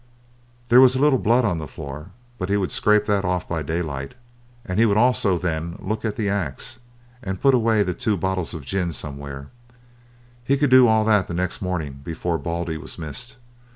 There 0.69 0.81
was 0.81 0.95
a 0.95 0.99
little 0.99 1.19
blood 1.19 1.45
on 1.45 1.59
the 1.59 1.67
floor, 1.67 2.09
but 2.39 2.49
he 2.49 2.57
would 2.57 2.71
scrape 2.71 3.05
that 3.05 3.23
off 3.23 3.47
by 3.47 3.61
daylight, 3.61 4.15
and 4.65 4.79
he 4.79 4.85
would 4.87 4.95
then 4.97 5.03
also 5.03 5.37
look 5.79 6.03
at 6.03 6.15
the 6.15 6.27
axe 6.27 6.79
and 7.21 7.39
put 7.39 7.53
away 7.53 7.83
the 7.83 7.93
two 7.93 8.17
bottles 8.17 8.55
of 8.55 8.65
gin 8.65 8.91
somewhere; 8.93 9.49
he 10.43 10.57
could 10.57 10.71
do 10.71 10.87
all 10.87 11.05
that 11.05 11.29
next 11.29 11.61
morning 11.61 12.01
before 12.03 12.39
Baldy 12.39 12.77
was 12.77 12.97
missed. 12.97 13.35